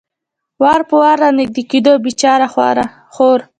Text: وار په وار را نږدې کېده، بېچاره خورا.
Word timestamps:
وار 0.61 0.81
په 0.89 0.95
وار 1.01 1.17
را 1.23 1.29
نږدې 1.39 1.63
کېده، 1.69 1.93
بېچاره 2.03 2.47
خورا. 2.53 2.85